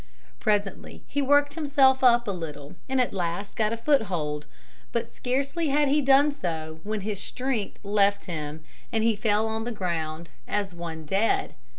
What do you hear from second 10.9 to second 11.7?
dead.